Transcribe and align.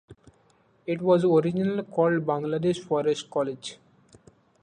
It 0.87 0.99
was 0.99 1.23
originally 1.23 1.83
called 1.83 2.25
Bangladesh 2.25 2.79
Forest 2.83 3.29
College. 3.29 3.77